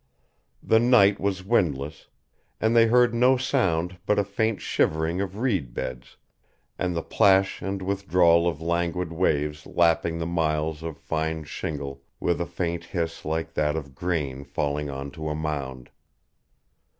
[0.63, 2.07] The night was windless,
[2.59, 6.17] and they heard no sound but a faint shivering of reed beds,
[6.79, 12.41] and the plash and withdrawal of languid waves lapping the miles of fine shingle with
[12.41, 15.91] a faint hiss like that of grain falling on to a mound.